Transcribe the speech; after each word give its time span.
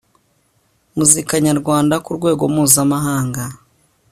muzika 0.97 1.33
nyarwanda 1.45 1.95
ku 2.05 2.11
rwego 2.17 2.43
mpuzamahanga 2.53 3.43